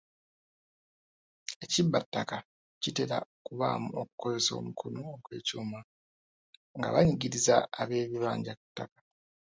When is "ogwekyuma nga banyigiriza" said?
5.15-7.55